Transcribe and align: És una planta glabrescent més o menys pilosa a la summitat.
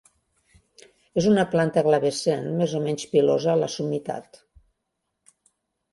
És 1.21 1.27
una 1.31 1.43
planta 1.51 1.83
glabrescent 1.89 2.49
més 2.63 2.75
o 2.79 2.83
menys 2.89 3.07
pilosa 3.15 3.53
a 3.55 3.59
la 3.65 3.71
summitat. 3.77 4.45